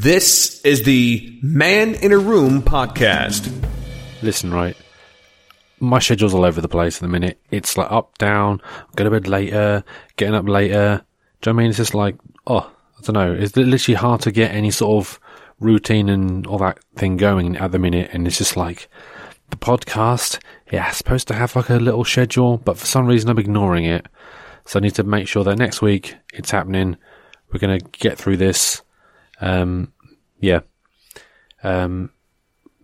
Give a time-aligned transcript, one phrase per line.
[0.00, 3.52] This is the Man in a Room podcast.
[4.22, 4.76] Listen, right.
[5.80, 7.40] My schedule's all over the place at the minute.
[7.50, 8.62] It's like up, down,
[8.94, 9.82] go to bed later,
[10.14, 11.04] getting up later.
[11.40, 11.70] Do you know I mean?
[11.70, 12.14] It's just like,
[12.46, 13.32] oh, I don't know.
[13.32, 15.18] It's literally hard to get any sort of
[15.58, 18.10] routine and all that thing going at the minute.
[18.12, 18.88] And it's just like,
[19.50, 20.38] the podcast,
[20.70, 23.84] yeah, it's supposed to have like a little schedule, but for some reason I'm ignoring
[23.84, 24.06] it.
[24.64, 26.98] So I need to make sure that next week it's happening.
[27.52, 28.82] We're going to get through this.
[29.40, 29.92] Um,
[30.40, 30.60] yeah.
[31.62, 32.10] Um,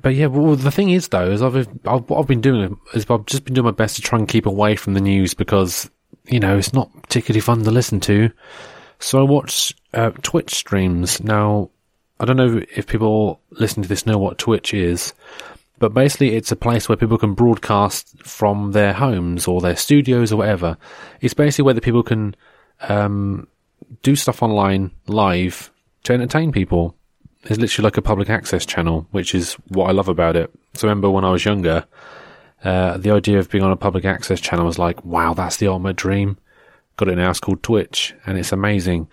[0.00, 3.06] but yeah, well, the thing is though, is I've, I've, what I've been doing is
[3.08, 5.90] I've just been doing my best to try and keep away from the news because,
[6.26, 8.30] you know, it's not particularly fun to listen to.
[8.98, 11.22] So I watch, uh, Twitch streams.
[11.22, 11.70] Now,
[12.18, 15.12] I don't know if people listening to this know what Twitch is,
[15.78, 20.32] but basically it's a place where people can broadcast from their homes or their studios
[20.32, 20.76] or whatever.
[21.20, 22.34] It's basically where the people can,
[22.88, 23.46] um,
[24.02, 25.70] do stuff online live
[26.04, 26.96] to entertain people
[27.44, 30.50] it's literally like a public access channel, which is what I love about it.
[30.74, 31.84] So remember when I was younger,
[32.62, 35.66] uh, the idea of being on a public access channel was like, wow, that's the
[35.66, 36.38] ultimate dream.
[36.96, 37.30] Got it now.
[37.30, 39.08] It's called Twitch, and it's amazing.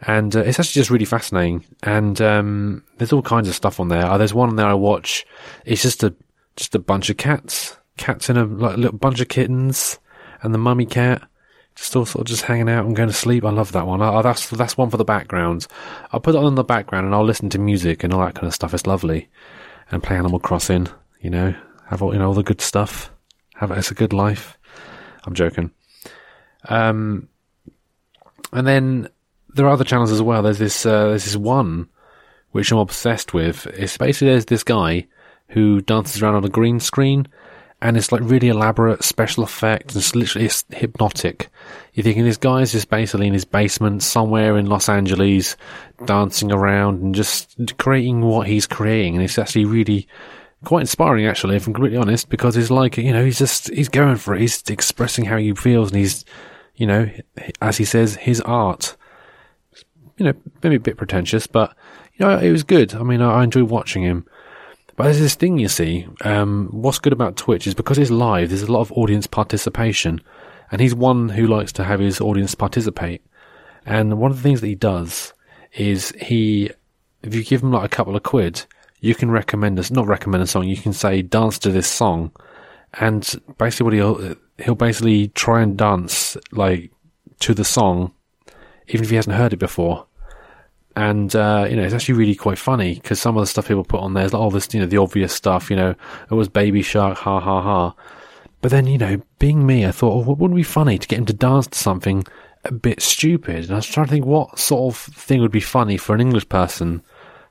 [0.00, 1.64] And uh, it's actually just really fascinating.
[1.84, 4.10] And um, there's all kinds of stuff on there.
[4.10, 5.24] Oh, there's one there I watch.
[5.64, 6.14] It's just a
[6.56, 10.00] just a bunch of cats, cats in a like, little bunch of kittens,
[10.42, 11.22] and the mummy cat
[11.74, 13.44] just all sort of just hanging out and going to sleep.
[13.44, 14.02] I love that one.
[14.02, 15.66] I, that's that's one for the background.
[16.12, 18.34] I'll put it on in the background and I'll listen to music and all that
[18.34, 18.74] kind of stuff.
[18.74, 19.28] It's lovely.
[19.90, 20.88] And play Animal Crossing,
[21.20, 21.54] you know,
[21.88, 23.10] have all you know all the good stuff.
[23.56, 24.58] Have it's a good life.
[25.24, 25.70] I'm joking.
[26.68, 27.28] Um,
[28.52, 29.08] and then
[29.54, 30.42] there are other channels as well.
[30.42, 31.88] There's this uh, there's this one
[32.50, 33.66] which I'm obsessed with.
[33.66, 35.06] It's basically there's this guy
[35.48, 37.28] who dances around on a green screen
[37.82, 39.94] and it's like really elaborate special effects.
[39.94, 41.50] And it's literally it's hypnotic.
[41.92, 45.56] You're thinking this guy's just basically in his basement somewhere in Los Angeles,
[46.06, 50.06] dancing around and just creating what he's creating, and it's actually really
[50.64, 53.88] quite inspiring, actually, if I'm completely honest, because it's like you know he's just he's
[53.88, 54.40] going for it.
[54.40, 56.24] He's expressing how he feels, and he's
[56.76, 57.10] you know
[57.60, 58.96] as he says his art.
[60.18, 61.74] You know, maybe a bit pretentious, but
[62.14, 62.94] you know it was good.
[62.94, 64.24] I mean, I, I enjoy watching him.
[64.96, 66.06] But there's this thing you see.
[66.22, 68.50] Um, what's good about Twitch is because it's live.
[68.50, 70.20] There's a lot of audience participation,
[70.70, 73.22] and he's one who likes to have his audience participate.
[73.86, 75.32] And one of the things that he does
[75.74, 76.70] is he,
[77.22, 78.64] if you give him like a couple of quid,
[79.00, 80.68] you can recommend us, not recommend a song.
[80.68, 82.30] You can say dance to this song,
[82.94, 86.92] and basically what he'll he'll basically try and dance like
[87.40, 88.12] to the song,
[88.88, 90.06] even if he hasn't heard it before
[90.96, 93.84] and uh, you know it's actually really quite funny because some of the stuff people
[93.84, 95.94] put on there is like all this you know the obvious stuff you know
[96.30, 97.94] it was baby shark ha ha ha.
[98.60, 101.26] But then you know being me i thought oh, wouldn't be funny to get him
[101.26, 102.24] to dance to something
[102.64, 103.64] a bit stupid?
[103.64, 106.20] And i was trying to think what sort of thing would be funny for an
[106.20, 107.02] english person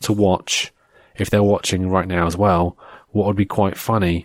[0.00, 0.72] to watch
[1.16, 2.76] if they're watching right now as well
[3.10, 4.24] what would be quite funny.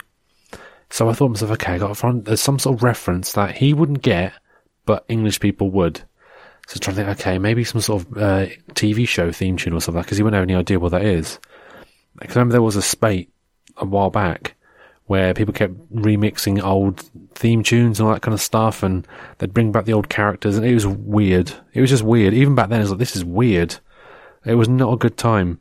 [0.89, 3.57] So i thought to myself okay i got front there's some sort of reference that
[3.57, 4.33] he wouldn't get
[4.85, 6.01] but english people would
[6.71, 8.45] so I was trying to think, okay, maybe some sort of uh,
[8.75, 11.37] TV show theme tune or something, because you wouldn't have any idea what that is.
[12.17, 13.29] Because I remember there was a spate
[13.75, 14.55] a while back
[15.07, 17.01] where people kept remixing old
[17.35, 19.05] theme tunes and all that kind of stuff, and
[19.37, 21.51] they'd bring back the old characters, and it was weird.
[21.73, 22.33] It was just weird.
[22.33, 23.75] Even back then, it was like, this is weird.
[24.45, 25.59] It was not a good time.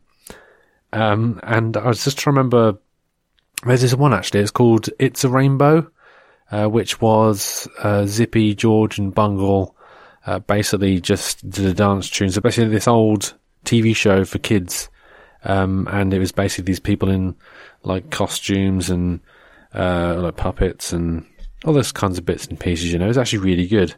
[0.92, 2.78] Um, and I was just trying to remember,
[3.66, 5.90] there's this one actually, it's called It's a Rainbow,
[6.52, 9.74] uh, which was uh, Zippy, George, and Bungle
[10.26, 12.30] uh, basically just did a dance tune.
[12.30, 14.88] So basically, this old TV show for kids,
[15.44, 17.34] um, and it was basically these people in
[17.82, 19.20] like costumes and
[19.74, 21.24] uh, like puppets and
[21.64, 22.92] all those kinds of bits and pieces.
[22.92, 23.94] You know, it was actually really good.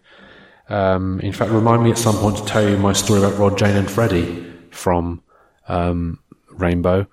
[0.68, 3.58] Um, in fact, remind me at some point to tell you my story about Rod,
[3.58, 5.22] Jane, and Freddy from
[5.68, 6.18] um,
[6.50, 7.06] Rainbow.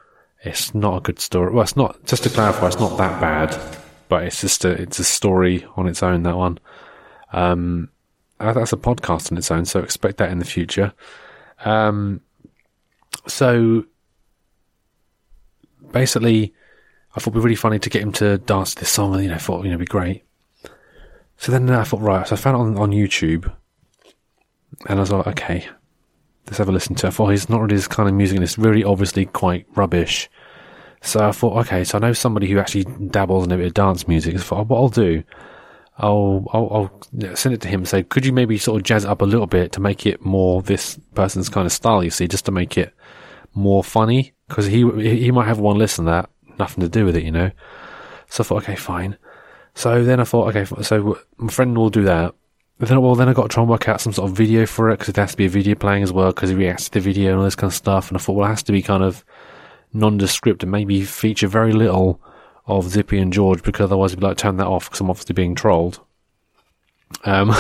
[0.44, 1.54] It's not a good story.
[1.54, 2.06] Well, it's not.
[2.06, 3.58] Just to clarify, it's not that bad,
[4.08, 6.24] but it's just a it's a story on its own.
[6.24, 6.60] That one.
[7.34, 7.90] Um,
[8.40, 10.94] that's a podcast on its own, so expect that in the future.
[11.66, 12.22] Um,
[13.28, 13.86] so
[15.92, 16.54] basically,
[17.16, 19.30] I thought it'd be really funny to get him to dance this song, and you
[19.30, 20.24] know, thought you know, it'd be great.
[21.38, 23.54] So then I thought, right, so I found it on, on YouTube,
[24.88, 25.68] and I was like, okay,
[26.46, 27.10] let's have a listen to it.
[27.10, 30.30] I thought he's not really this kind of music, and it's really obviously quite rubbish.
[31.02, 33.74] So I thought, okay, so I know somebody who actually dabbles in a bit of
[33.74, 34.38] dance music.
[34.38, 35.24] So I thought, what I'll do
[36.00, 36.92] I'll, I'll,
[37.22, 39.22] I'll send it to him and say, could you maybe sort of jazz it up
[39.22, 42.46] a little bit to make it more this person's kind of style, you see, just
[42.46, 42.94] to make it
[43.54, 44.34] more funny?
[44.48, 47.52] Because he, he might have one listen that, nothing to do with it, you know?
[48.30, 49.18] So I thought, okay, fine.
[49.76, 52.34] So then I thought, okay, so my friend will do that.
[52.80, 54.90] then, well, then I got to try and work out some sort of video for
[54.90, 56.92] it because it has to be a video playing as well because he reacts to
[56.92, 58.08] the video and all this kind of stuff.
[58.08, 59.26] And I thought, well, it has to be kind of
[59.92, 62.22] nondescript and maybe feature very little
[62.70, 65.34] of Zippy and George because otherwise it'd be like turn that off because I'm obviously
[65.34, 66.00] being trolled.
[67.26, 67.54] Um,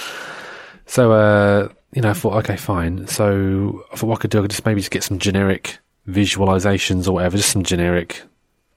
[0.86, 3.06] so uh, you know, I thought, okay, fine.
[3.06, 5.78] So I thought what I could do, I could just maybe just get some generic
[6.08, 8.22] visualizations or whatever, just some generic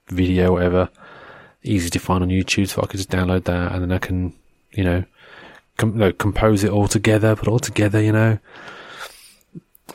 [0.07, 0.89] video, whatever,
[1.63, 2.67] easy to find on YouTube.
[2.67, 4.33] So I could just download that and then I can,
[4.71, 5.03] you know,
[5.77, 8.39] com- compose it all together, put it all together, you know.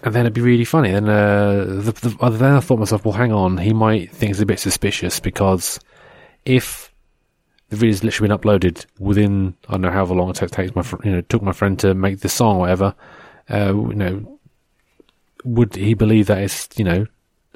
[0.03, 0.93] And then it'd be really funny.
[0.93, 4.41] Then, uh, the, the, then I thought myself, well, hang on, he might think it's
[4.41, 5.81] a bit suspicious because
[6.45, 6.93] if
[7.69, 11.05] the video's literally been uploaded within I don't know however long it takes my fr-
[11.05, 12.95] you know took my friend to make this song or whatever.
[13.49, 14.39] Uh, you know,
[15.45, 17.07] would he believe that it's you know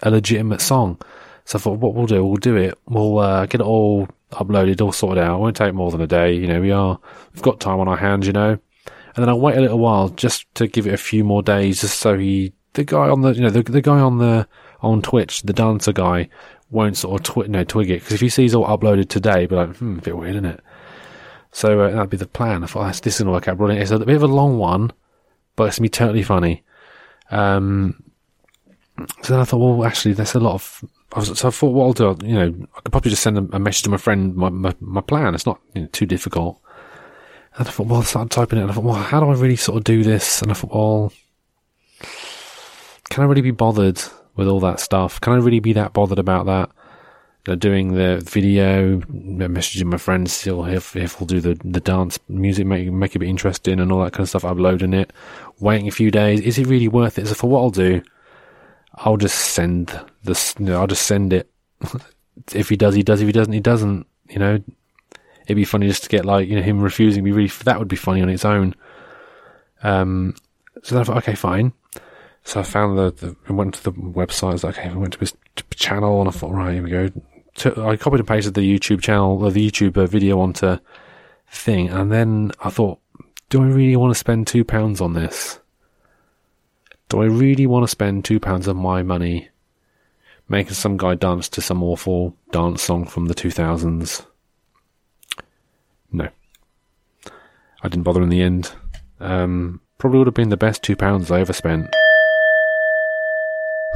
[0.03, 1.01] a legitimate song?
[1.45, 2.79] So I thought, what we'll do, we'll do it.
[2.87, 5.37] We'll uh, get it all uploaded, all sorted out.
[5.37, 6.33] It won't take more than a day.
[6.33, 6.99] You know, we are
[7.33, 8.27] we've got time on our hands.
[8.27, 8.59] You know,
[9.15, 11.81] and then I'll wait a little while just to give it a few more days,
[11.81, 14.47] just so he the guy on the you know the the guy on the
[14.81, 16.29] on Twitch, the dancer guy,
[16.71, 19.57] won't sort of twi- no, twig it because if he sees all uploaded today, be
[19.57, 20.61] like, hmm, a bit weird, isn't it?
[21.53, 22.63] So uh, that'd be the plan.
[22.63, 23.83] I thought this is gonna work out brilliant.
[23.83, 24.93] It's a bit of a long one,
[25.57, 26.63] but it's gonna be totally funny.
[27.31, 28.03] Um,
[29.23, 30.85] so then I thought, well, actually, there's a lot of.
[31.13, 33.37] I was, so I thought, what I'll do, you know, I could probably just send
[33.37, 35.35] a, a message to my friend, my my, my plan.
[35.35, 36.61] It's not you know, too difficult.
[37.61, 39.35] And I thought, well, I started typing it, and I thought, well, how do I
[39.35, 40.41] really sort of do this?
[40.41, 41.13] And I thought, well,
[43.11, 44.01] can I really be bothered
[44.35, 45.21] with all that stuff?
[45.21, 46.71] Can I really be that bothered about that?
[47.47, 51.81] You know, doing the video, messaging my friends, still if if we'll do the the
[51.81, 54.95] dance music, make make it a bit interesting and all that kind of stuff, uploading
[54.95, 55.13] it,
[55.59, 56.41] waiting a few days.
[56.41, 57.27] Is it really worth it?
[57.27, 58.01] So for what I'll do,
[58.95, 60.55] I'll just send this.
[60.59, 61.51] You know, I'll just send it.
[62.55, 63.21] if he does, he does.
[63.21, 64.07] If he doesn't, he doesn't.
[64.31, 64.63] You know,
[65.51, 67.25] it'd be funny just to get like you know him refusing.
[67.25, 68.75] Be really that would be funny on its own.
[69.83, 70.37] Um,
[70.83, 71.73] so then I thought, okay, fine.
[72.45, 74.51] So I found the, the went to the website.
[74.51, 75.35] I was like, okay, I went to his
[75.75, 77.11] channel and I thought, right, here we go.
[77.85, 80.79] I copied and pasted the YouTube channel, the YouTube uh, video onto
[81.49, 83.01] thing, and then I thought,
[83.49, 85.59] do I really want to spend two pounds on this?
[87.09, 89.49] Do I really want to spend two pounds of my money
[90.49, 94.25] making some guy dance to some awful dance song from the 2000s?
[96.13, 96.29] No.
[97.83, 98.73] I didn't bother in the end.
[99.21, 101.87] Um, probably would have been the best two pounds I ever spent.